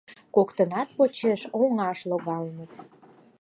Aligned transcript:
Коктынат 0.35 0.89
Почет 0.97 1.41
оҥаш 1.61 1.99
логалыныт. 2.09 2.71